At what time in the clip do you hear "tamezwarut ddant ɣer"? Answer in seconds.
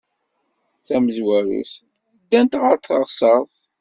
0.85-2.75